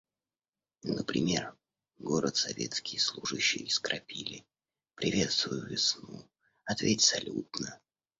Например: 0.81 1.55
город 1.99 2.35
советские 2.35 2.99
служащие 2.99 3.65
искрапили, 3.67 4.47
приветствуй 4.95 5.69
весну, 5.69 6.27
ответь 6.65 7.01
салютно! 7.01 7.79